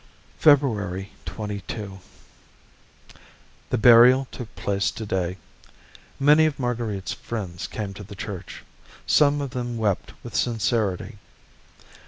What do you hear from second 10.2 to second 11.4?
with sincerity.